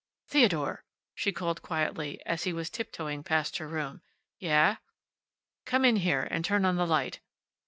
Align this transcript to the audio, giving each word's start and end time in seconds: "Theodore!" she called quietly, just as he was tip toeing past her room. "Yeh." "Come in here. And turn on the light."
"Theodore!" 0.25 0.83
she 1.13 1.31
called 1.31 1.61
quietly, 1.61 2.13
just 2.15 2.23
as 2.25 2.43
he 2.45 2.53
was 2.53 2.71
tip 2.71 2.91
toeing 2.91 3.23
past 3.23 3.57
her 3.59 3.67
room. 3.67 4.01
"Yeh." 4.39 4.77
"Come 5.65 5.85
in 5.85 5.97
here. 5.97 6.27
And 6.31 6.43
turn 6.43 6.65
on 6.65 6.77
the 6.77 6.87
light." 6.87 7.19